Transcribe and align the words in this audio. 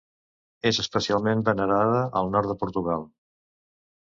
És 0.69 0.79
especialment 0.83 1.43
venerada 1.49 2.01
al 2.23 2.33
nord 2.37 2.51
de 2.53 2.57
Portugal. 2.65 3.07